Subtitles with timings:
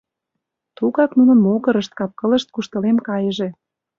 [0.77, 3.49] Тугак нунын могырышт, кап-кылышт куштылем кайыже!